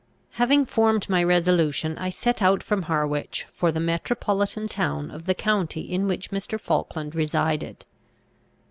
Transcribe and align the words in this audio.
Having 0.31 0.65
formed 0.65 1.07
my 1.09 1.23
resolution, 1.23 1.95
I 1.99 2.09
set 2.09 2.41
out 2.41 2.63
from 2.63 2.81
Harwich, 2.81 3.45
for 3.53 3.71
the 3.71 3.79
metropolitan 3.79 4.67
town 4.67 5.11
of 5.11 5.27
the 5.27 5.35
county 5.35 5.81
in 5.81 6.07
which 6.07 6.31
Mr. 6.31 6.59
Falkland 6.59 7.13
resided. 7.13 7.85